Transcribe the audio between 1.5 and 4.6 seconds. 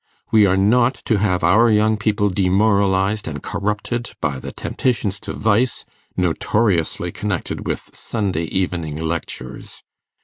young people demoralized and corrupted by the